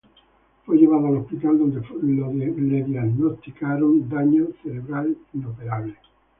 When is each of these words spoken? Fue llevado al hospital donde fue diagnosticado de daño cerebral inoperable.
Fue 0.65 0.77
llevado 0.79 1.05
al 1.09 1.17
hospital 1.17 1.59
donde 1.59 1.81
fue 1.83 1.99
diagnosticado 2.01 3.91
de 3.91 4.05
daño 4.07 4.47
cerebral 4.63 5.15
inoperable. 5.31 5.95